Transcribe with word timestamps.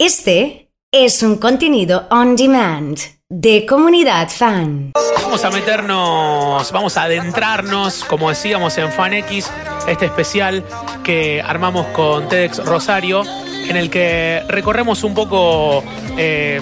Este 0.00 0.70
es 0.92 1.24
un 1.24 1.38
contenido 1.38 2.06
on 2.12 2.36
demand 2.36 2.96
de 3.28 3.66
comunidad 3.66 4.28
fan. 4.28 4.92
Vamos 5.24 5.44
a 5.44 5.50
meternos, 5.50 6.70
vamos 6.70 6.96
a 6.96 7.02
adentrarnos, 7.02 8.04
como 8.04 8.28
decíamos 8.28 8.78
en 8.78 8.92
FanX, 8.92 9.50
este 9.88 10.06
especial 10.06 10.62
que 11.02 11.42
armamos 11.42 11.88
con 11.88 12.28
TEDx 12.28 12.64
Rosario, 12.64 13.24
en 13.66 13.76
el 13.76 13.90
que 13.90 14.44
recorremos 14.46 15.02
un 15.02 15.14
poco 15.14 15.82
eh, 16.16 16.60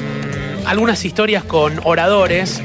algunas 0.65 1.05
historias 1.05 1.45
con 1.45 1.79
oradores. 1.85 2.63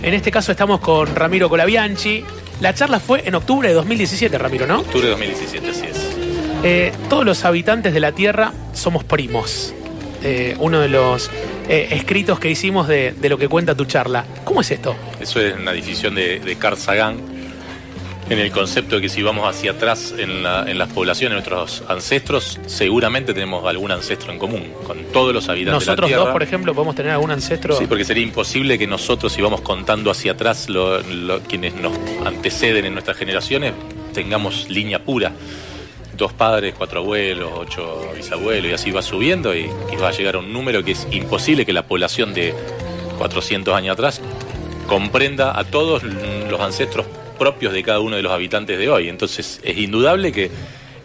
En 0.00 0.14
este 0.14 0.30
caso 0.30 0.50
estamos 0.50 0.80
con 0.80 1.14
Ramiro 1.14 1.50
Colabianchi. 1.50 2.24
La 2.62 2.72
charla 2.72 3.00
fue 3.00 3.28
en 3.28 3.34
octubre 3.34 3.68
de 3.68 3.74
2017, 3.74 4.38
Ramiro, 4.38 4.66
¿no? 4.66 4.78
Octubre 4.78 5.08
de 5.08 5.10
2017, 5.10 5.68
así 5.68 5.84
es. 5.84 6.16
Eh, 6.62 6.92
todos 7.10 7.26
los 7.26 7.44
habitantes 7.44 7.92
de 7.92 8.00
la 8.00 8.12
Tierra 8.12 8.54
somos 8.72 9.04
primos. 9.04 9.74
Eh, 10.28 10.56
uno 10.58 10.80
de 10.80 10.88
los 10.88 11.30
eh, 11.68 11.86
escritos 11.92 12.40
que 12.40 12.50
hicimos 12.50 12.88
de, 12.88 13.12
de 13.12 13.28
lo 13.28 13.38
que 13.38 13.46
cuenta 13.48 13.76
tu 13.76 13.84
charla. 13.84 14.24
¿Cómo 14.44 14.60
es 14.60 14.70
esto? 14.72 14.96
Eso 15.20 15.40
es 15.40 15.54
una 15.54 15.72
decisión 15.72 16.16
de, 16.16 16.40
de 16.40 16.56
Carl 16.56 16.76
Sagan 16.76 17.16
en 18.28 18.40
el 18.40 18.50
concepto 18.50 18.96
de 18.96 19.02
que 19.02 19.08
si 19.08 19.22
vamos 19.22 19.48
hacia 19.48 19.70
atrás 19.70 20.12
en, 20.18 20.42
la- 20.42 20.68
en 20.68 20.78
las 20.78 20.88
poblaciones 20.88 21.30
de 21.30 21.48
nuestros 21.48 21.88
ancestros, 21.88 22.58
seguramente 22.66 23.32
tenemos 23.34 23.64
algún 23.66 23.92
ancestro 23.92 24.32
en 24.32 24.38
común 24.40 24.64
con 24.84 24.98
todos 25.12 25.32
los 25.32 25.48
habitantes 25.48 25.84
de 25.84 25.86
Nosotros 25.86 26.10
la 26.10 26.16
Tierra. 26.16 26.24
dos, 26.24 26.32
por 26.32 26.42
ejemplo, 26.42 26.74
podemos 26.74 26.96
tener 26.96 27.12
algún 27.12 27.30
ancestro. 27.30 27.78
Sí, 27.78 27.86
porque 27.86 28.04
sería 28.04 28.24
imposible 28.24 28.76
que 28.80 28.88
nosotros, 28.88 29.32
si 29.32 29.40
vamos 29.42 29.60
contando 29.60 30.10
hacia 30.10 30.32
atrás 30.32 30.68
lo- 30.68 31.00
lo- 31.02 31.38
quienes 31.42 31.74
nos 31.76 31.92
anteceden 32.24 32.84
en 32.86 32.94
nuestras 32.94 33.16
generaciones, 33.16 33.74
tengamos 34.12 34.68
línea 34.70 34.98
pura. 34.98 35.30
Dos 36.16 36.32
padres, 36.32 36.74
cuatro 36.76 37.00
abuelos, 37.00 37.50
ocho 37.54 38.12
bisabuelos, 38.16 38.70
y 38.70 38.74
así 38.74 38.90
va 38.90 39.02
subiendo 39.02 39.54
y, 39.54 39.68
va 40.00 40.08
a 40.08 40.12
llegar 40.12 40.36
a 40.36 40.38
un 40.38 40.52
número 40.52 40.82
que 40.82 40.92
es 40.92 41.06
imposible 41.10 41.66
que 41.66 41.72
la 41.72 41.86
población 41.86 42.32
de 42.32 42.54
400 43.18 43.74
años 43.74 43.94
atrás 43.94 44.20
comprenda 44.86 45.58
a 45.58 45.64
todos 45.64 46.02
los 46.02 46.60
ancestros 46.60 47.06
propios 47.38 47.72
de 47.72 47.82
cada 47.82 48.00
uno 48.00 48.16
de 48.16 48.22
los 48.22 48.32
habitantes 48.32 48.78
de 48.78 48.88
hoy. 48.88 49.08
Entonces 49.08 49.60
es 49.62 49.76
indudable 49.76 50.32
que 50.32 50.50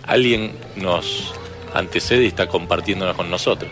alguien 0.04 0.54
nos 0.76 1.34
antecede 1.74 2.24
y 2.24 2.28
está 2.28 2.48
compartiéndonos 2.48 3.16
con 3.16 3.30
nosotros. 3.30 3.72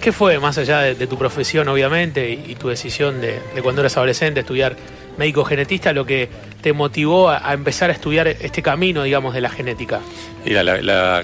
¿Qué 0.00 0.12
fue, 0.12 0.38
más 0.38 0.56
allá 0.56 0.80
de, 0.80 1.06
tu 1.06 1.18
profesión, 1.18 1.68
obviamente, 1.68 2.30
y, 2.30 2.52
y 2.52 2.54
tu 2.54 2.68
decisión 2.68 3.20
de, 3.20 3.38
de 3.54 3.62
cuando 3.62 3.82
eras 3.82 3.98
adolescente 3.98 4.40
estudiar 4.40 4.76
médico 5.20 5.44
genetista, 5.44 5.92
lo 5.92 6.06
que 6.06 6.28
te 6.62 6.72
motivó 6.72 7.28
a, 7.28 7.52
empezar 7.52 7.90
a 7.90 7.92
estudiar 7.92 8.26
este 8.26 8.62
camino, 8.62 9.02
digamos, 9.02 9.34
de 9.34 9.42
la 9.42 9.50
genética? 9.50 10.00
Mira, 10.46 10.62
la, 10.64 11.22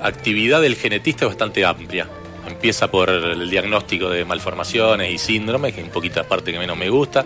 actividad 0.00 0.60
del 0.60 0.76
genetista 0.76 1.24
es 1.24 1.30
bastante 1.30 1.64
amplia. 1.64 2.06
Empieza 2.46 2.90
por 2.90 3.08
el 3.08 3.48
diagnóstico 3.48 4.10
de 4.10 4.24
malformaciones 4.24 5.10
y 5.10 5.16
síndromes, 5.18 5.74
que 5.74 5.80
es 5.80 5.86
un 5.86 5.92
poquito 5.92 6.20
la 6.20 6.28
parte 6.28 6.52
que 6.52 6.58
menos 6.58 6.76
me 6.76 6.90
gusta, 6.90 7.24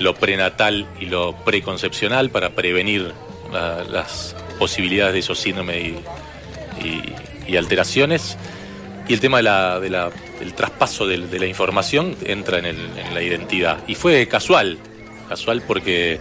lo 0.00 0.14
prenatal 0.14 0.86
y 1.00 1.06
lo 1.06 1.36
preconcepcional 1.44 2.30
para 2.30 2.50
prevenir 2.50 3.12
la- 3.52 3.84
las 3.84 4.34
posibilidades 4.58 5.12
de 5.12 5.20
esos 5.20 5.38
síndromes 5.38 5.94
y, 7.46 7.56
alteraciones. 7.56 8.36
Y 9.06 9.12
el 9.14 9.20
tema 9.20 9.38
de 9.38 9.90
la- 9.90 10.10
del 10.38 10.54
traspaso 10.54 11.06
de, 11.06 11.18
la 11.38 11.46
información 11.46 12.16
entra 12.24 12.58
en, 12.58 12.66
el- 12.66 12.90
en 12.98 13.14
la 13.14 13.22
identidad. 13.22 13.78
Y 13.88 13.94
fue 13.94 14.26
casual, 14.28 14.78
casual 15.28 15.62
porque 15.66 16.18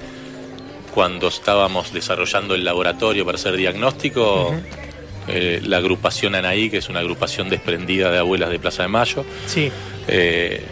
cuando 0.94 1.28
estábamos 1.28 1.94
desarrollando 1.94 2.56
el 2.56 2.64
laboratorio 2.64 3.26
para 3.26 3.38
hacer 3.38 3.56
diagnóstico, 3.56 4.54
eh, 5.28 5.62
la 5.64 5.78
agrupación 5.78 6.36
Anaí, 6.36 6.70
que 6.70 6.78
es 6.78 6.90
una 6.90 7.00
agrupación 7.02 7.50
desprendida 7.50 8.10
de 8.12 8.18
abuelas 8.18 8.50
de 8.50 8.60
Plaza 8.60 8.84
de 8.84 8.90
Mayo, 8.90 9.26
Sí. 9.46 9.70
eh, 10.08 10.64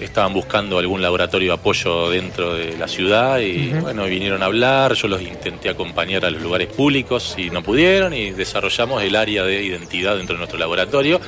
estaban 0.00 0.32
buscando 0.32 0.78
algún 0.78 1.02
laboratorio 1.02 1.50
de 1.52 1.54
apoyo 1.54 2.10
dentro 2.10 2.54
de 2.54 2.76
la 2.76 2.88
ciudad 2.88 3.38
y 3.40 3.68
bueno, 3.80 4.04
vinieron 4.06 4.42
a 4.42 4.46
hablar, 4.46 4.94
yo 4.94 5.06
los 5.06 5.22
intenté 5.22 5.68
acompañar 5.68 6.24
a 6.24 6.30
los 6.30 6.42
lugares 6.42 6.66
públicos 6.68 7.34
y 7.38 7.50
no 7.50 7.62
pudieron 7.62 8.12
y 8.12 8.30
desarrollamos 8.32 9.02
el 9.04 9.14
área 9.14 9.44
de 9.44 9.62
identidad 9.62 10.16
dentro 10.16 10.34
de 10.34 10.38
nuestro 10.38 10.58
laboratorio. 10.58 11.20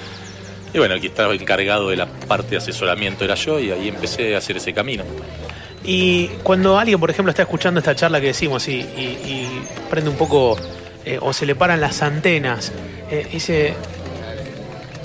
Y 0.77 0.79
bueno, 0.79 0.95
el 0.95 1.01
que 1.01 1.07
estaba 1.07 1.35
encargado 1.35 1.89
de 1.89 1.97
la 1.97 2.07
parte 2.07 2.51
de 2.51 2.57
asesoramiento 2.59 3.25
era 3.25 3.35
yo 3.35 3.59
y 3.59 3.71
ahí 3.71 3.89
empecé 3.89 4.35
a 4.35 4.39
hacer 4.39 4.59
ese 4.59 4.75
camino. 4.75 5.05
Y 5.85 6.27
cuando 6.43 6.79
alguien, 6.79 7.01
por 7.01 7.11
ejemplo, 7.11 7.31
está 7.31 7.43
escuchando 7.43 7.81
esta 7.81 7.97
charla 7.97 8.21
que 8.21 8.27
decimos 8.29 8.69
y, 8.69 8.73
y- 8.75 8.83
y 9.27 9.63
prende 9.89 10.11
un 10.11 10.17
poco 10.17 10.59
eh, 11.07 11.19
o 11.21 11.33
se 11.33 11.47
le 11.47 11.55
paran 11.55 11.81
las 11.81 12.03
antenas, 12.03 12.73
eh, 13.11 13.27
dice, 13.33 13.73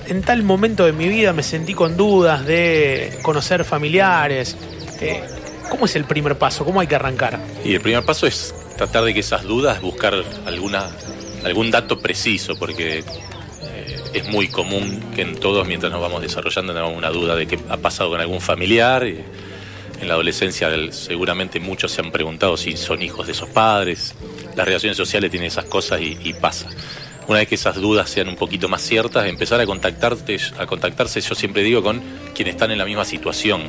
en 0.08 0.22
tal 0.24 0.44
momento 0.44 0.86
de 0.86 0.92
mi 0.92 1.08
vida 1.08 1.32
me 1.32 1.44
sentí 1.44 1.74
con 1.74 1.96
dudas 1.96 2.46
de 2.46 3.18
conocer 3.22 3.64
familiares. 3.64 4.58
eh, 5.00 5.22
¿Cómo 5.70 5.86
es 5.86 5.96
el 5.96 6.04
primer 6.04 6.38
paso? 6.38 6.66
¿Cómo 6.66 6.82
hay 6.82 6.88
que 6.88 6.96
arrancar? 6.96 7.40
Y 7.64 7.76
el 7.76 7.80
primer 7.82 8.04
paso 8.04 8.28
es 8.28 8.54
tratar 8.76 9.06
de 9.06 9.14
que 9.14 9.22
esas 9.22 9.44
dudas, 9.44 9.80
buscar 9.80 10.16
alguna, 10.46 10.90
algún 11.46 11.72
dato 11.72 11.98
preciso, 12.00 12.58
porque 12.60 13.06
es 14.14 14.28
muy 14.30 14.48
común 14.48 15.02
que 15.16 15.22
en 15.22 15.36
todos, 15.36 15.68
mientras 15.68 15.92
nos 15.92 16.02
vamos 16.02 16.22
desarrollando, 16.22 16.74
tengamos 16.74 16.98
una 16.98 17.10
duda 17.10 17.36
de 17.36 17.48
qué 17.48 17.60
ha 17.70 17.78
pasado 17.78 18.10
con 18.10 18.20
algún 18.20 18.42
familiar. 18.42 19.08
y 19.08 19.20
en 20.02 20.08
la 20.08 20.16
adolescencia 20.16 20.70
seguramente 20.92 21.60
muchos 21.60 21.92
se 21.92 22.02
han 22.02 22.12
preguntado 22.12 22.58
si 22.58 22.76
son 22.76 23.02
hijos 23.02 23.28
de 23.28 23.34
esos 23.34 23.50
padres. 23.50 24.16
Las 24.56 24.66
relaciones 24.66 24.98
sociales 24.98 25.30
tienen 25.30 25.48
esas 25.48 25.66
cosas 25.66 26.02
y, 26.02 26.18
y 26.24 26.34
pasa. 26.34 26.68
Una 27.28 27.40
vez 27.40 27.48
que 27.48 27.56
esas 27.56 27.76
dudas 27.76 28.10
sean 28.10 28.28
un 28.28 28.36
poquito 28.36 28.68
más 28.68 28.82
ciertas, 28.82 29.28
empezar 29.28 29.62
a 29.62 29.66
contactarte, 29.66 30.38
a 30.58 30.66
contactarse, 30.66 31.22
yo 31.22 31.36
siempre 31.36 31.62
digo, 31.62 31.84
con 31.84 32.02
quienes 32.34 32.56
están 32.56 32.72
en 32.72 32.80
la 32.80 32.86
misma 32.86 33.06
situación 33.06 33.62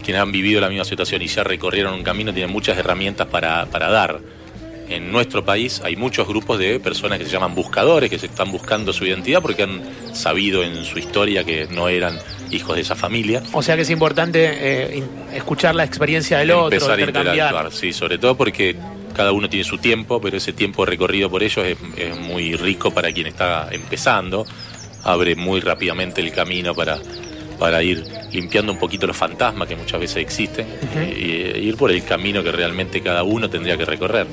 quienes 0.00 0.22
han 0.22 0.32
vivido 0.32 0.60
la 0.60 0.68
misma 0.68 0.84
situación 0.84 1.22
y 1.22 1.26
ya 1.26 1.44
recorrieron 1.44 1.94
un 1.94 2.02
camino 2.02 2.32
tienen 2.32 2.50
muchas 2.50 2.76
herramientas 2.78 3.26
para, 3.28 3.66
para 3.66 3.90
dar. 3.90 4.20
En 4.90 5.12
nuestro 5.12 5.44
país 5.44 5.80
hay 5.84 5.94
muchos 5.94 6.26
grupos 6.26 6.58
de 6.58 6.80
personas 6.80 7.20
que 7.20 7.24
se 7.24 7.30
llaman 7.30 7.54
buscadores, 7.54 8.10
que 8.10 8.18
se 8.18 8.26
están 8.26 8.50
buscando 8.50 8.92
su 8.92 9.06
identidad 9.06 9.40
porque 9.40 9.62
han 9.62 9.80
sabido 10.12 10.64
en 10.64 10.84
su 10.84 10.98
historia 10.98 11.44
que 11.44 11.68
no 11.70 11.88
eran 11.88 12.18
hijos 12.50 12.74
de 12.74 12.82
esa 12.82 12.96
familia. 12.96 13.40
O 13.52 13.62
sea 13.62 13.76
que 13.76 13.82
es 13.82 13.90
importante 13.90 14.50
eh, 14.50 15.04
escuchar 15.32 15.76
la 15.76 15.84
experiencia 15.84 16.38
del 16.38 16.50
otro, 16.50 16.74
Empezar 16.74 16.98
a 16.98 17.00
intercambiar. 17.00 17.34
interactuar, 17.36 17.72
sí, 17.72 17.92
sobre 17.92 18.18
todo 18.18 18.36
porque 18.36 18.74
cada 19.14 19.30
uno 19.30 19.48
tiene 19.48 19.62
su 19.62 19.78
tiempo, 19.78 20.20
pero 20.20 20.36
ese 20.36 20.52
tiempo 20.52 20.84
recorrido 20.84 21.30
por 21.30 21.44
ellos 21.44 21.64
es, 21.64 21.76
es 21.96 22.18
muy 22.18 22.56
rico 22.56 22.90
para 22.90 23.12
quien 23.12 23.28
está 23.28 23.68
empezando, 23.70 24.44
abre 25.04 25.36
muy 25.36 25.60
rápidamente 25.60 26.20
el 26.20 26.32
camino 26.32 26.74
para, 26.74 26.98
para 27.60 27.80
ir 27.82 28.04
limpiando 28.32 28.72
un 28.72 28.78
poquito 28.78 29.06
los 29.06 29.16
fantasmas 29.16 29.68
que 29.68 29.76
muchas 29.76 30.00
veces 30.00 30.16
existen 30.16 30.66
y, 31.16 31.22
y 31.22 31.68
ir 31.68 31.76
por 31.76 31.92
el 31.92 32.02
camino 32.02 32.42
que 32.42 32.50
realmente 32.50 33.00
cada 33.00 33.22
uno 33.22 33.48
tendría 33.48 33.76
que 33.76 33.84
recorrer. 33.84 34.26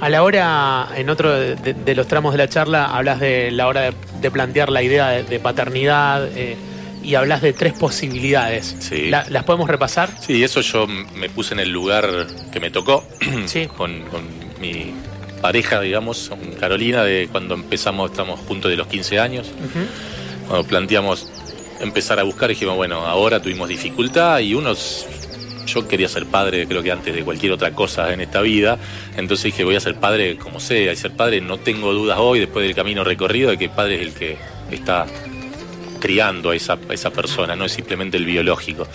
A 0.00 0.08
la 0.08 0.22
hora, 0.22 0.88
en 0.96 1.10
otro 1.10 1.30
de, 1.38 1.94
los 1.94 2.06
tramos 2.08 2.32
de 2.32 2.38
la 2.38 2.48
charla, 2.48 2.86
hablas 2.86 3.20
de 3.20 3.50
la 3.50 3.66
hora 3.68 3.82
de, 3.82 3.92
de 4.20 4.30
plantear 4.30 4.70
la 4.70 4.82
idea 4.82 5.08
de, 5.08 5.24
de 5.24 5.38
paternidad 5.40 6.26
eh, 6.36 6.56
y 7.02 7.14
hablas 7.16 7.42
de 7.42 7.52
tres 7.52 7.74
posibilidades. 7.74 8.76
Sí. 8.78 9.08
La- 9.10 9.26
¿Las 9.28 9.44
podemos 9.44 9.68
repasar? 9.68 10.08
Sí, 10.20 10.42
eso 10.42 10.62
yo 10.62 10.86
me 10.86 11.28
puse 11.28 11.52
en 11.54 11.60
el 11.60 11.70
lugar 11.70 12.26
que 12.50 12.60
me 12.60 12.70
tocó 12.70 13.04
Sí. 13.46 13.66
con, 13.76 14.02
con 14.04 14.22
mi 14.60 14.92
pareja, 15.42 15.80
digamos, 15.80 16.28
con 16.30 16.38
Carolina, 16.58 17.02
de 17.04 17.28
cuando 17.30 17.54
empezamos, 17.54 18.10
estamos 18.10 18.40
juntos 18.40 18.70
de 18.70 18.76
los 18.78 18.86
15 18.86 19.18
años. 19.20 19.50
Cuando 20.48 20.66
planteamos 20.66 21.28
empezar 21.80 22.18
a 22.18 22.22
buscar, 22.22 22.48
dijimos, 22.48 22.76
bueno, 22.76 23.06
ahora 23.06 23.40
tuvimos 23.40 23.68
dificultad 23.68 24.38
y 24.40 24.54
unos. 24.54 25.06
Yo 25.72 25.86
quería 25.86 26.08
ser 26.08 26.26
padre, 26.26 26.66
creo 26.66 26.82
que 26.82 26.90
antes 26.90 27.14
de 27.14 27.22
cualquier 27.22 27.52
otra 27.52 27.72
cosa 27.72 28.12
en 28.12 28.20
esta 28.20 28.40
vida. 28.40 28.78
Entonces 29.16 29.44
dije, 29.44 29.64
voy 29.64 29.76
a 29.76 29.80
ser 29.80 29.94
padre 29.96 30.36
como 30.36 30.58
sea. 30.58 30.92
Y 30.92 30.96
ser 30.96 31.12
padre, 31.12 31.40
no 31.40 31.58
tengo 31.58 31.92
dudas 31.92 32.18
hoy, 32.18 32.40
después 32.40 32.64
del 32.66 32.74
camino 32.74 33.04
recorrido, 33.04 33.50
de 33.50 33.58
que 33.58 33.68
padre 33.68 33.96
es 33.96 34.02
el 34.02 34.12
que 34.14 34.36
está 34.70 35.06
criando 36.00 36.50
a 36.50 36.56
esa, 36.56 36.78
esa 36.90 37.10
persona, 37.10 37.54
no 37.54 37.66
es 37.66 37.72
simplemente 37.72 38.16
el 38.16 38.24
biológico. 38.24 38.88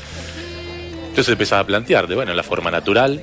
Entonces 1.07 1.31
empezás 1.31 1.61
a 1.61 1.65
plantearte, 1.65 2.13
bueno, 2.13 2.33
la 2.33 2.43
forma 2.43 2.69
natural. 2.69 3.21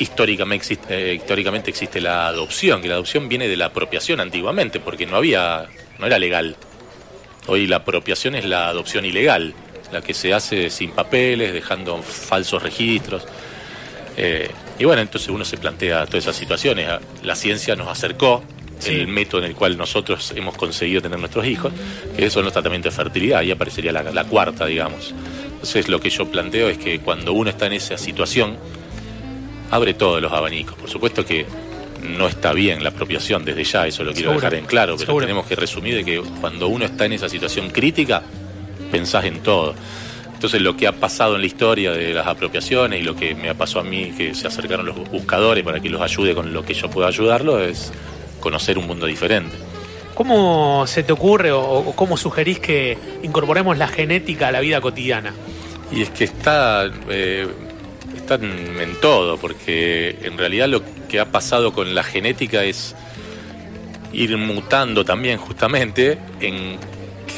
Históricamente 0.00 0.72
existe, 0.72 1.12
eh, 1.12 1.14
históricamente 1.14 1.70
existe 1.70 2.00
la 2.00 2.26
adopción, 2.26 2.82
que 2.82 2.88
la 2.88 2.94
adopción 2.94 3.28
viene 3.28 3.46
de 3.46 3.56
la 3.56 3.66
apropiación 3.66 4.18
antiguamente, 4.18 4.80
porque 4.80 5.06
no 5.06 5.16
había, 5.16 5.66
no 5.98 6.06
era 6.06 6.18
legal. 6.18 6.56
Hoy 7.46 7.66
la 7.66 7.76
apropiación 7.76 8.34
es 8.34 8.44
la 8.44 8.68
adopción 8.68 9.04
ilegal, 9.04 9.54
la 9.92 10.00
que 10.02 10.14
se 10.14 10.32
hace 10.34 10.70
sin 10.70 10.90
papeles, 10.90 11.52
dejando 11.52 12.02
falsos 12.02 12.62
registros. 12.62 13.24
Eh, 14.16 14.50
y 14.78 14.84
bueno, 14.84 15.00
entonces 15.02 15.28
uno 15.30 15.44
se 15.44 15.56
plantea 15.56 16.04
todas 16.06 16.24
esas 16.24 16.36
situaciones. 16.36 16.88
La 17.22 17.34
ciencia 17.34 17.74
nos 17.76 17.88
acercó 17.88 18.42
Sí. 18.80 18.92
el 18.92 19.08
método 19.08 19.40
en 19.42 19.48
el 19.50 19.54
cual 19.56 19.76
nosotros 19.76 20.32
hemos 20.36 20.56
conseguido 20.56 21.02
tener 21.02 21.18
nuestros 21.18 21.44
hijos, 21.46 21.72
que 22.16 22.30
son 22.30 22.44
los 22.44 22.52
tratamientos 22.52 22.92
de 22.96 23.02
fertilidad, 23.02 23.40
ahí 23.40 23.50
aparecería 23.50 23.90
la, 23.90 24.04
la 24.04 24.22
cuarta, 24.22 24.66
digamos. 24.66 25.12
Entonces 25.54 25.88
lo 25.88 25.98
que 26.00 26.10
yo 26.10 26.30
planteo 26.30 26.68
es 26.68 26.78
que 26.78 27.00
cuando 27.00 27.32
uno 27.32 27.50
está 27.50 27.66
en 27.66 27.72
esa 27.72 27.98
situación, 27.98 28.56
abre 29.72 29.94
todos 29.94 30.22
los 30.22 30.32
abanicos. 30.32 30.76
Por 30.76 30.88
supuesto 30.88 31.24
que 31.26 31.44
no 32.08 32.28
está 32.28 32.52
bien 32.52 32.84
la 32.84 32.90
apropiación 32.90 33.44
desde 33.44 33.64
ya, 33.64 33.84
eso 33.88 34.04
lo 34.04 34.12
quiero 34.12 34.30
Seguro. 34.30 34.40
dejar 34.42 34.54
en 34.54 34.66
claro, 34.66 34.94
pero 34.94 35.06
Seguro. 35.06 35.26
tenemos 35.26 35.46
que 35.46 35.56
resumir 35.56 35.96
de 35.96 36.04
que 36.04 36.22
cuando 36.40 36.68
uno 36.68 36.84
está 36.84 37.04
en 37.06 37.14
esa 37.14 37.28
situación 37.28 37.70
crítica, 37.70 38.22
pensás 38.90 39.24
en 39.24 39.40
todo. 39.40 39.74
Entonces 40.32 40.62
lo 40.62 40.76
que 40.76 40.86
ha 40.86 40.92
pasado 40.92 41.34
en 41.34 41.40
la 41.40 41.46
historia 41.48 41.92
de 41.92 42.12
las 42.12 42.26
apropiaciones 42.26 43.00
y 43.00 43.02
lo 43.02 43.16
que 43.16 43.34
me 43.34 43.52
pasó 43.54 43.80
a 43.80 43.82
mí, 43.82 44.12
que 44.16 44.34
se 44.34 44.46
acercaron 44.46 44.86
los 44.86 44.96
buscadores 45.10 45.64
para 45.64 45.80
que 45.80 45.90
los 45.90 46.00
ayude 46.00 46.34
con 46.34 46.52
lo 46.52 46.64
que 46.64 46.74
yo 46.74 46.88
pueda 46.88 47.08
ayudarlo, 47.08 47.60
es 47.60 47.92
conocer 48.38 48.78
un 48.78 48.86
mundo 48.86 49.06
diferente. 49.06 49.56
¿Cómo 50.14 50.84
se 50.86 51.02
te 51.02 51.12
ocurre 51.12 51.50
o, 51.50 51.60
o 51.60 51.96
cómo 51.96 52.16
sugerís 52.16 52.60
que 52.60 52.96
incorporemos 53.22 53.78
la 53.78 53.88
genética 53.88 54.48
a 54.48 54.52
la 54.52 54.60
vida 54.60 54.80
cotidiana? 54.80 55.32
Y 55.90 56.02
es 56.02 56.10
que 56.10 56.24
está, 56.24 56.88
eh, 57.08 57.48
está 58.16 58.34
en, 58.34 58.80
en 58.80 59.00
todo, 59.00 59.38
porque 59.38 60.18
en 60.22 60.38
realidad 60.38 60.68
lo 60.68 60.82
que 61.08 61.18
ha 61.18 61.26
pasado 61.26 61.72
con 61.72 61.94
la 61.94 62.04
genética 62.04 62.62
es 62.64 62.94
ir 64.12 64.36
mutando 64.36 65.04
también 65.04 65.38
justamente 65.38 66.18
en 66.40 66.78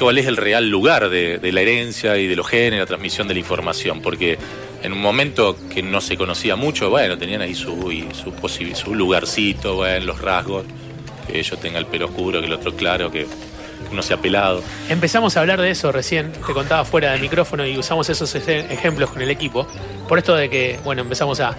cuál 0.01 0.19
es 0.19 0.27
el 0.27 0.37
real 0.37 0.69
lugar 0.69 1.09
de, 1.11 1.39
la 1.53 1.61
herencia 1.61 2.17
y 2.17 2.27
de 2.27 2.35
los 2.37 2.49
genes, 2.49 2.81
la 2.81 2.87
transmisión 2.87 3.29
de 3.29 3.35
la 3.35 3.41
información, 3.41 4.01
porque 4.01 4.39
en 4.83 4.93
un 4.93 5.01
momento 5.01 5.57
que 5.73 5.83
no 5.83 6.01
se 6.01 6.17
conocía 6.17 6.57
mucho, 6.57 6.91
bueno, 6.91 7.19
tenían 7.19 7.43
ahí 7.43 7.55
su, 7.55 7.93
y 7.93 8.09
su, 8.15 8.33
su 8.75 8.95
lugarcito, 8.95 9.77
bueno, 9.77 10.07
los 10.07 10.21
rasgos, 10.21 10.65
que 11.27 11.43
yo 11.43 11.57
tenga 11.59 11.79
el 11.79 11.87
pelo 11.87 12.07
oscuro, 12.07 12.41
que 12.41 12.47
el 12.47 12.53
otro 12.53 12.75
claro, 12.75 13.11
que 13.11 13.27
uno 13.93 14.03
sea 14.03 14.17
pelado. 14.17 14.63
Empezamos 14.89 15.37
a 15.37 15.41
hablar 15.41 15.61
de 15.61 15.71
eso 15.71 15.93
recién, 15.93 16.33
te 16.33 16.53
contaba 16.53 16.85
fuera 16.85 17.13
del 17.13 17.21
micrófono 17.21 17.67
y 17.67 17.77
usamos 17.79 18.09
esos 18.09 18.35
eje- 18.35 18.67
ejemplos 18.71 19.11
con 19.11 19.23
el 19.23 19.31
equipo, 19.31 19.67
por 20.09 20.19
esto 20.19 20.35
de 20.35 20.49
que, 20.51 20.79
bueno, 20.85 21.03
empezamos 21.03 21.41
a, 21.41 21.57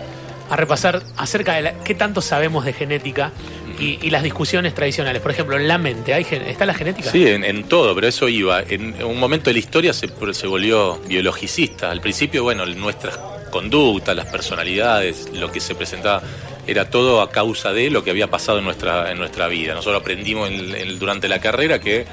a 0.51 0.57
repasar 0.57 1.01
acerca 1.15 1.53
de 1.53 1.74
qué 1.86 1.95
tanto 1.95 2.21
sabemos 2.21 2.65
de 2.65 2.74
genética 2.74 3.31
y, 3.80 4.09
las 4.09 4.21
discusiones 4.21 4.75
tradicionales. 4.75 5.21
Por 5.21 5.31
ejemplo, 5.31 5.56
en 5.57 5.65
la 5.68 5.77
mente, 5.77 6.13
¿hay, 6.13 6.27
¿está 6.30 6.65
la 6.65 6.74
genética? 6.74 7.09
Sí, 7.09 7.25
en, 7.25 7.63
todo, 7.63 7.95
pero 7.95 8.07
eso 8.07 8.27
iba. 8.27 8.62
En 8.62 9.01
un 9.01 9.18
momento 9.18 9.45
de 9.50 9.53
la 9.53 9.59
historia 9.59 9.94
se, 9.94 10.07
volvió 10.45 11.00
biologicista. 11.07 11.89
Al 11.89 12.01
principio, 12.01 12.44
bueno, 12.44 12.65
nuestras 12.65 13.18
conductas, 13.50 14.13
las 14.13 14.25
personalidades, 14.25 15.30
lo 15.33 15.50
que 15.51 15.62
se 15.62 15.74
presentaba, 15.74 16.21
era 16.68 16.89
todo 16.89 17.21
a 17.21 17.31
causa 17.31 17.71
de 17.71 17.89
lo 17.89 18.04
que 18.04 18.12
había 18.12 18.27
pasado 18.27 18.57
en 18.59 18.65
nuestra, 18.65 19.09
en 19.09 19.18
nuestra 19.18 19.47
vida. 19.47 19.74
Nosotros 19.74 20.01
aprendimos 20.01 20.50
en- 20.50 20.75
en- 20.75 21.00
durante 21.00 21.30
la 21.30 21.39
carrera 21.39 21.80
que 21.80 22.06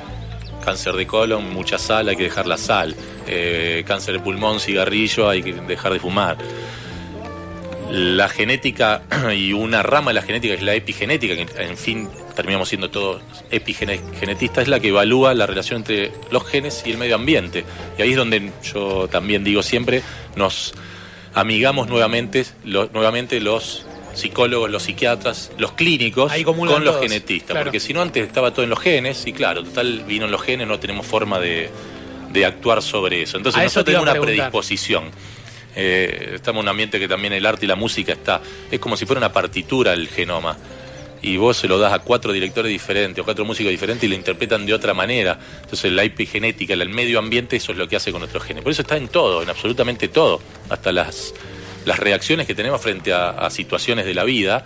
cáncer 0.65 0.95
de 0.95 1.07
colon, 1.09 1.53
mucha 1.53 1.77
sal, 1.77 2.09
hay 2.09 2.17
que 2.17 2.23
dejar 2.25 2.47
la 2.47 2.57
sal. 2.57 2.95
Eh, 3.27 3.83
cáncer 3.85 4.15
de 4.15 4.21
pulmón, 4.21 4.61
cigarrillo, 4.61 5.29
hay 5.29 5.43
que 5.43 5.53
dejar 5.55 5.93
de 5.93 5.99
fumar. 6.01 6.37
La 7.91 8.29
genética 8.29 9.03
y 9.37 9.53
una 9.53 9.83
rama 9.83 10.11
de 10.11 10.15
la 10.15 10.23
genética 10.23 10.53
que 10.55 10.59
es 10.59 10.65
la 10.65 10.75
epigenética, 10.75 11.35
que 11.35 11.47
en 11.63 11.77
fin 11.77 12.09
terminamos 12.37 12.69
siendo 12.69 12.91
todos 12.91 13.23
epigenetistas, 13.51 14.63
es 14.63 14.69
la 14.69 14.79
que 14.81 14.89
evalúa 14.89 15.35
la 15.35 15.47
relación 15.47 15.79
entre 15.79 16.13
los 16.31 16.45
genes 16.47 16.83
y 16.87 16.91
el 16.91 16.99
medio 16.99 17.15
ambiente. 17.17 17.65
Y 17.99 18.03
ahí 18.03 18.11
es 18.11 18.17
donde 18.17 18.53
yo 18.63 19.09
también 19.09 19.43
digo 19.43 19.63
siempre, 19.63 20.03
nos 20.37 20.75
amigamos 21.35 21.89
nuevamente, 21.89 22.45
lo- 22.65 22.89
nuevamente 22.93 23.41
los 23.41 23.87
psicólogos, 24.15 24.71
los 24.71 24.83
psiquiatras, 24.83 25.53
los 25.59 25.73
clínicos 25.73 26.33
con 26.75 26.85
los 26.85 26.95
todos, 26.97 27.07
genetistas. 27.09 27.51
claro. 27.53 27.65
Porque 27.67 27.81
si 27.81 27.93
no 27.95 28.03
antes 28.03 28.27
estaba 28.27 28.53
todo 28.53 28.65
en 28.65 28.71
los 28.71 28.81
genes, 28.81 29.27
y 29.27 29.33
claro, 29.33 29.63
total 29.65 30.05
vino 30.07 30.25
en 30.27 30.31
los 30.31 30.43
genes, 30.43 30.67
no 30.67 30.79
tenemos 30.79 31.07
forma 31.07 31.39
de, 31.39 31.71
de 32.33 32.45
actuar 32.45 32.83
sobre 32.83 33.23
eso. 33.23 33.37
Entonces 33.37 33.61
A 33.61 33.65
eso 33.65 33.81
nosotros 33.81 33.85
te 33.87 33.93
iba 33.93 34.01
tenemos 34.13 34.19
una 34.19 34.27
predisposición. 34.27 35.05
Eh, 35.81 36.33
estamos 36.35 36.59
en 36.59 36.65
un 36.65 36.69
ambiente 36.71 36.99
que 36.99 37.07
también 37.07 37.33
el 37.33 37.47
arte 37.47 37.65
y 37.65 37.69
la 37.69 37.77
música 37.77 38.13
está. 38.13 38.43
Es 38.69 38.81
como 38.81 38.97
si 38.97 39.07
fuera 39.07 39.21
una 39.21 39.33
partitura 39.33 39.93
el 39.93 40.09
genoma. 40.09 40.57
Y 41.23 41.37
vos 41.37 41.57
se 41.57 41.69
lo 41.69 41.79
das 41.79 41.93
a 41.93 42.01
cuatro 42.01 42.33
directores 42.33 42.71
diferentes 42.71 43.23
o 43.23 43.25
cuatro 43.25 43.45
músicos 43.45 43.71
diferentes 43.71 44.03
y 44.05 44.09
lo 44.09 44.17
interpretan 44.17 44.67
de 44.67 44.75
otra 44.75 44.93
manera. 44.93 45.39
Entonces 45.63 45.93
la 45.93 46.03
epigenética, 46.03 46.75
el 46.75 46.89
medio 46.89 47.21
ambiente, 47.21 47.57
eso 47.57 47.71
es 47.71 47.79
lo 47.79 47.87
que 47.87 47.95
hace 47.95 48.11
con 48.11 48.21
nuestros 48.21 48.43
genes. 48.43 48.65
Por 48.65 48.73
eso 48.73 48.83
está 48.83 48.97
en 48.97 49.07
todo, 49.07 49.41
en 49.41 49.51
absolutamente 49.51 50.09
todo. 50.09 50.41
Hasta 50.69 50.91
las, 50.91 51.33
las 51.85 51.97
reacciones 52.01 52.49
que 52.49 52.57
tenemos 52.57 52.81
frente 52.83 53.13
a, 53.13 53.31
a 53.31 53.49
situaciones 53.49 54.05
de 54.05 54.15
la 54.15 54.25
vida 54.25 54.65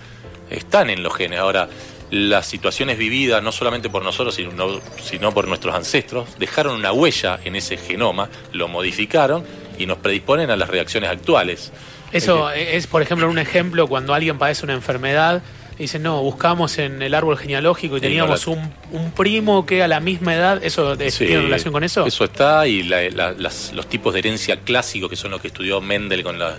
están 0.48 0.88
en 0.88 1.02
los 1.02 1.14
genes. 1.14 1.40
Ahora, 1.40 1.68
las 2.10 2.46
situaciones 2.46 2.96
vividas, 2.96 3.42
no 3.42 3.52
solamente 3.52 3.90
por 3.90 4.02
nosotros, 4.02 4.34
sino, 4.34 4.80
sino 5.02 5.32
por 5.32 5.46
nuestros 5.46 5.74
ancestros, 5.74 6.38
dejaron 6.38 6.76
una 6.76 6.92
huella 6.92 7.38
en 7.44 7.56
ese 7.56 7.76
genoma, 7.76 8.30
lo 8.52 8.68
modificaron 8.68 9.44
y 9.82 9.86
nos 9.86 9.98
predisponen 9.98 10.50
a 10.50 10.56
las 10.56 10.68
reacciones 10.68 11.10
actuales. 11.10 11.72
Eso 12.12 12.50
es, 12.50 12.86
por 12.86 13.02
ejemplo, 13.02 13.28
un 13.28 13.38
ejemplo 13.38 13.86
cuando 13.88 14.14
alguien 14.14 14.38
padece 14.38 14.64
una 14.64 14.74
enfermedad. 14.74 15.42
Dicen, 15.78 16.02
no, 16.02 16.22
buscamos 16.22 16.78
en 16.78 17.00
el 17.02 17.12
árbol 17.14 17.36
genealógico 17.38 17.96
y 17.96 18.00
teníamos 18.00 18.46
un, 18.46 18.72
un 18.92 19.10
primo 19.12 19.64
que 19.66 19.82
a 19.82 19.88
la 19.88 19.98
misma 20.00 20.34
edad. 20.34 20.62
¿Eso 20.62 20.92
es- 20.92 21.14
Sí, 21.14 21.26
tiene 21.26 21.42
relación 21.42 21.72
con 21.72 21.82
eso? 21.82 22.06
Eso 22.06 22.24
está 22.24 22.66
y 22.68 22.82
la- 22.84 23.08
la- 23.10 23.32
las- 23.32 23.72
los 23.72 23.88
tipos 23.88 24.12
de 24.12 24.20
herencia 24.20 24.60
clásicos 24.60 25.08
que 25.10 25.16
son 25.16 25.30
los 25.32 25.40
que 25.40 25.48
estudió 25.48 25.80
Mendel 25.80 26.22
con, 26.22 26.38
la- 26.38 26.58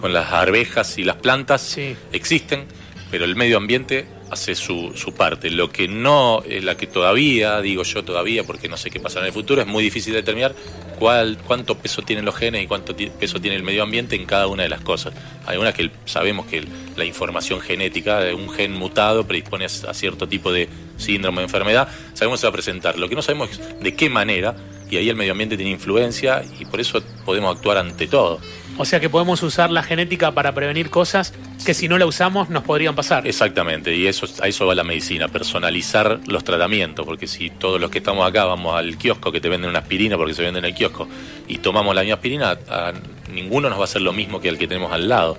con 0.00 0.12
las 0.12 0.32
arvejas 0.32 0.98
y 0.98 1.04
las 1.04 1.16
plantas 1.16 1.60
Sí. 1.60 1.94
existen, 2.12 2.64
pero 3.10 3.24
el 3.26 3.36
medio 3.36 3.58
ambiente 3.58 4.06
hace 4.30 4.54
su, 4.54 4.92
su 4.94 5.12
parte. 5.12 5.50
Lo 5.50 5.70
que 5.70 5.88
no, 5.88 6.42
eh, 6.46 6.60
la 6.62 6.76
que 6.76 6.86
todavía, 6.86 7.60
digo 7.60 7.82
yo 7.82 8.04
todavía, 8.04 8.44
porque 8.44 8.68
no 8.68 8.76
sé 8.76 8.90
qué 8.90 9.00
pasará 9.00 9.26
en 9.26 9.28
el 9.28 9.32
futuro, 9.32 9.60
es 9.60 9.66
muy 9.66 9.82
difícil 9.82 10.14
determinar 10.14 10.54
cuál, 10.98 11.38
cuánto 11.46 11.76
peso 11.76 12.02
tienen 12.02 12.24
los 12.24 12.36
genes 12.36 12.62
y 12.62 12.66
cuánto 12.66 12.94
peso 12.94 13.40
tiene 13.40 13.56
el 13.56 13.62
medio 13.62 13.82
ambiente 13.82 14.16
en 14.16 14.26
cada 14.26 14.46
una 14.46 14.62
de 14.62 14.68
las 14.68 14.80
cosas. 14.80 15.12
Hay 15.46 15.58
unas 15.58 15.74
que 15.74 15.90
sabemos 16.04 16.46
que 16.46 16.64
la 16.96 17.04
información 17.04 17.60
genética 17.60 18.20
de 18.20 18.34
un 18.34 18.50
gen 18.50 18.72
mutado 18.72 19.26
predispone 19.26 19.64
a, 19.64 19.90
a 19.90 19.94
cierto 19.94 20.28
tipo 20.28 20.52
de 20.52 20.68
síndrome 20.96 21.38
de 21.38 21.44
enfermedad, 21.44 21.88
sabemos 22.14 22.38
que 22.38 22.42
se 22.42 22.46
va 22.46 22.50
a 22.50 22.52
presentar. 22.52 22.98
Lo 22.98 23.08
que 23.08 23.14
no 23.14 23.22
sabemos 23.22 23.50
es 23.50 23.80
de 23.80 23.94
qué 23.94 24.08
manera, 24.08 24.54
y 24.90 24.96
ahí 24.96 25.08
el 25.08 25.16
medio 25.16 25.32
ambiente 25.32 25.56
tiene 25.56 25.70
influencia 25.70 26.42
y 26.58 26.64
por 26.64 26.80
eso 26.80 27.02
podemos 27.24 27.56
actuar 27.56 27.78
ante 27.78 28.06
todo. 28.08 28.40
O 28.80 28.86
sea 28.86 28.98
que 28.98 29.10
podemos 29.10 29.42
usar 29.42 29.70
la 29.70 29.82
genética 29.82 30.32
para 30.32 30.54
prevenir 30.54 30.88
cosas 30.88 31.34
que 31.66 31.74
si 31.74 31.86
no 31.86 31.98
la 31.98 32.06
usamos 32.06 32.48
nos 32.48 32.62
podrían 32.62 32.94
pasar. 32.94 33.26
Exactamente, 33.26 33.94
y 33.94 34.06
eso, 34.06 34.26
a 34.40 34.48
eso 34.48 34.64
va 34.64 34.74
la 34.74 34.84
medicina, 34.84 35.28
personalizar 35.28 36.18
los 36.26 36.44
tratamientos, 36.44 37.04
porque 37.04 37.26
si 37.26 37.50
todos 37.50 37.78
los 37.78 37.90
que 37.90 37.98
estamos 37.98 38.26
acá 38.26 38.46
vamos 38.46 38.74
al 38.74 38.96
kiosco 38.96 39.32
que 39.32 39.40
te 39.42 39.50
venden 39.50 39.68
una 39.68 39.80
aspirina 39.80 40.16
porque 40.16 40.32
se 40.32 40.40
vende 40.40 40.60
en 40.60 40.64
el 40.64 40.72
kiosco 40.72 41.06
y 41.46 41.58
tomamos 41.58 41.94
la 41.94 42.00
misma 42.00 42.14
aspirina, 42.14 42.58
a 42.70 42.94
ninguno 43.30 43.68
nos 43.68 43.76
va 43.76 43.82
a 43.82 43.84
hacer 43.84 44.00
lo 44.00 44.14
mismo 44.14 44.40
que 44.40 44.48
el 44.48 44.56
que 44.56 44.66
tenemos 44.66 44.90
al 44.92 45.10
lado. 45.10 45.36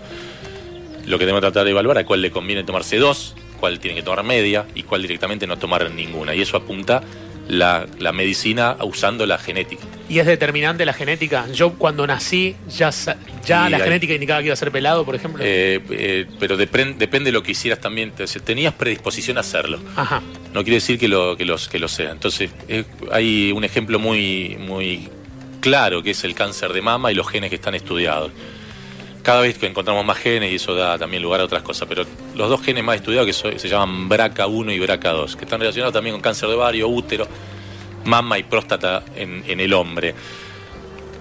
Lo 1.08 1.18
que 1.18 1.26
tenemos 1.26 1.40
que 1.40 1.48
tratar 1.48 1.66
de 1.66 1.72
evaluar 1.72 1.98
a 1.98 2.06
cuál 2.06 2.22
le 2.22 2.30
conviene 2.30 2.64
tomarse 2.64 2.98
dos, 2.98 3.34
cuál 3.60 3.80
tiene 3.80 3.98
que 3.98 4.04
tomar 4.04 4.24
media 4.24 4.68
y 4.76 4.84
cuál 4.84 5.02
directamente 5.02 5.48
no 5.48 5.58
tomar 5.58 5.90
ninguna. 5.90 6.36
Y 6.36 6.42
eso 6.42 6.58
apunta 6.58 7.02
la, 7.52 7.86
la 8.00 8.14
medicina 8.14 8.78
usando 8.82 9.26
la 9.26 9.38
genética. 9.38 9.84
Y 10.08 10.20
es 10.20 10.26
determinante 10.26 10.86
la 10.86 10.94
genética. 10.94 11.48
Yo 11.52 11.74
cuando 11.74 12.08
nací 12.08 12.56
ya, 12.70 12.90
ya 13.46 13.68
Y 13.68 13.72
la 13.72 13.78
hay- 13.78 13.84
genética 13.84 14.14
indicaba 14.14 14.40
que 14.40 14.46
iba 14.46 14.54
a 14.54 14.58
ser 14.58 14.72
pelado, 14.72 15.04
por 15.06 15.16
ejemplo. 15.16 15.44
Eh, 15.46 15.82
eh, 15.90 16.26
pero 16.40 16.58
depren- 16.58 16.96
depende 16.98 17.28
de 17.30 17.34
lo 17.34 17.44
que 17.44 17.52
hicieras 17.52 17.80
también. 17.82 18.12
Te- 18.12 18.26
Tenías 18.26 18.74
predisposición 18.74 19.38
a 19.38 19.42
hacerlo. 19.42 19.80
Ajá. 19.98 20.22
no 20.54 20.64
quiere 20.64 20.76
decir 20.76 20.98
que 20.98 21.08
lo, 21.10 21.36
que 21.36 21.44
los, 21.46 21.68
que 21.68 21.78
lo 21.80 21.88
sea. 21.90 22.12
Entonces, 22.12 22.50
eh, 22.70 22.86
hay 23.12 23.52
un 23.52 23.64
ejemplo 23.66 24.00
muy, 24.00 24.56
muy 24.60 25.10
claro 25.60 26.02
que 26.04 26.12
es 26.12 26.24
el 26.24 26.34
cáncer 26.36 26.72
de 26.74 26.82
mama 26.82 27.12
y 27.12 27.16
los 27.16 27.28
genes 27.30 27.50
que 27.50 27.56
están 27.58 27.76
estudiados. 27.76 28.32
Cada 29.24 29.42
vez 29.42 29.58
que 29.58 29.68
encontramos 29.68 30.04
más 30.04 30.18
genes, 30.18 30.52
y 30.52 30.56
eso 30.56 30.74
da 30.74 30.98
también 30.98 31.22
lugar 31.22 31.42
a 31.42 31.44
otras 31.46 31.62
cosas, 31.62 31.88
pero 31.88 32.06
los 32.42 32.50
dos 32.50 32.62
genes 32.62 32.84
más 32.84 32.98
estudiados 32.98 33.28
que 33.28 33.60
se 33.60 33.70
llaman 33.70 34.10
BRCA1 34.10 34.76
y 34.76 34.80
BRCA2, 34.80 35.36
que 35.36 35.46
están 35.46 35.60
relacionados 35.60 35.94
también 35.94 36.16
con 36.16 36.22
cáncer 36.22 36.50
de 36.50 36.56
ovario, 36.56 36.88
útero, 36.88 37.28
mama 38.06 38.40
y 38.40 38.44
próstata 38.44 39.04
en, 39.16 39.44
en 39.48 39.60
el 39.60 39.74
hombre. 39.74 40.16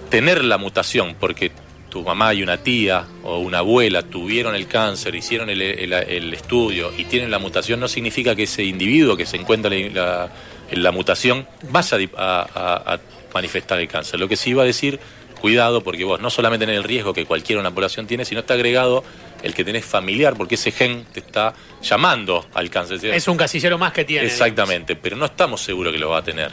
Tener 0.09 0.43
la 0.43 0.57
mutación, 0.57 1.15
porque 1.19 1.51
tu 1.91 2.01
mamá 2.01 2.33
y 2.33 2.41
una 2.41 2.57
tía 2.57 3.05
o 3.23 3.37
una 3.39 3.59
abuela 3.59 4.01
tuvieron 4.01 4.55
el 4.55 4.65
cáncer, 4.65 5.13
hicieron 5.13 5.49
el, 5.49 6.33
estudio 6.33 6.91
y 6.97 7.03
tienen 7.03 7.29
la 7.29 7.37
mutación, 7.37 7.79
no 7.79 7.87
significa 7.87 8.35
que 8.35 8.43
ese 8.43 8.63
individuo 8.63 9.15
que 9.15 9.25
se 9.25 9.37
encuentra 9.37 9.75
en 9.75 9.93
la, 9.93 10.31
la 10.71 10.91
mutación 10.91 11.45
vaya 11.69 11.97
a 12.17 12.93
a, 12.93 12.99
manifestar 13.33 13.79
el 13.79 13.87
cáncer. 13.87 14.19
Lo 14.19 14.27
que 14.27 14.35
sí 14.35 14.49
iba 14.49 14.63
a 14.63 14.65
decir, 14.65 14.99
cuidado, 15.41 15.81
porque 15.81 16.03
vos 16.05 16.21
no 16.21 16.29
solamente 16.29 16.65
tenés 16.65 16.77
el 16.77 16.83
riesgo 16.83 17.13
que 17.13 17.25
cualquiera 17.25 17.59
una 17.59 17.71
población 17.71 18.05
tiene, 18.07 18.23
sino 18.23 18.41
está 18.41 18.53
agregado 18.53 19.03
el 19.41 19.53
que 19.53 19.65
tenés 19.65 19.83
familiar, 19.83 20.35
porque 20.37 20.55
ese 20.55 20.71
gen 20.71 21.05
te 21.11 21.19
está 21.19 21.53
llamando 21.81 22.45
al 22.53 22.69
cáncer. 22.69 23.03
Es 23.05 23.27
un 23.27 23.37
casillero 23.37 23.77
más 23.77 23.91
que 23.91 24.05
tiene. 24.05 24.27
Exactamente, 24.27 24.95
pero 24.95 25.17
no 25.17 25.25
estamos 25.25 25.61
seguros 25.61 25.91
que 25.91 25.99
lo 25.99 26.09
va 26.09 26.19
a 26.19 26.23
tener. 26.23 26.51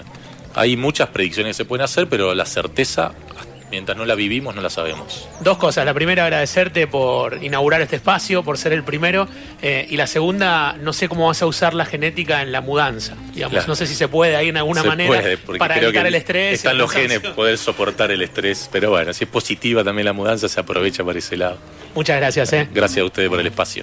Hay 0.54 0.76
muchas 0.76 1.10
predicciones 1.10 1.50
que 1.50 1.62
se 1.62 1.64
pueden 1.66 1.84
hacer, 1.84 2.08
pero 2.08 2.34
la 2.34 2.46
certeza, 2.46 3.12
mientras 3.70 3.96
no 3.96 4.04
la 4.04 4.14
vivimos, 4.14 4.54
no 4.54 4.60
la 4.62 4.70
sabemos. 4.70 5.28
Dos 5.40 5.58
cosas. 5.58 5.84
La 5.84 5.94
primera, 5.94 6.24
agradecerte 6.24 6.86
por 6.86 7.42
inaugurar 7.42 7.80
este 7.82 7.96
espacio, 7.96 8.42
por 8.42 8.58
ser 8.58 8.72
el 8.72 8.82
primero. 8.84 9.28
eh, 9.62 9.86
y 9.90 9.96
la 9.96 10.06
segunda, 10.06 10.76
no 10.80 10.92
sé 10.92 11.08
cómo 11.08 11.26
vas 11.26 11.42
a 11.42 11.46
usar 11.46 11.74
la 11.74 11.84
genética 11.84 12.42
en 12.42 12.52
la 12.52 12.60
mudanza. 12.60 13.14
Digamos, 13.34 13.52
Claro. 13.52 13.66
no 13.68 13.74
sé 13.76 13.86
si 13.86 13.94
se 13.94 14.08
puede 14.08 14.36
ahí 14.36 14.48
en 14.48 14.56
alguna 14.56 14.82
Se 14.82 14.88
manera 14.88 15.08
puede, 15.08 15.58
para 15.58 15.74
creo 15.74 15.88
evitar 15.88 16.02
que 16.04 16.08
el 16.08 16.14
estrés. 16.14 16.54
Están 16.54 16.78
los 16.78 16.90
genes, 16.92 17.20
poder 17.20 17.58
soportar 17.58 18.10
el 18.10 18.22
estrés, 18.22 18.68
pero 18.72 18.90
bueno, 18.90 19.12
si 19.12 19.24
es 19.24 19.30
positiva 19.30 19.82
también 19.84 20.06
la 20.06 20.12
mudanza, 20.12 20.48
se 20.48 20.60
aprovecha 20.60 21.02
por 21.04 21.16
ese 21.16 21.36
lado. 21.36 21.58
Muchas 21.94 22.16
gracias, 22.18 22.52
eh. 22.52 22.68
Gracias 22.72 22.98
a 23.02 23.04
ustedes 23.04 23.28
por 23.28 23.40
el 23.40 23.46
espacio. 23.46 23.68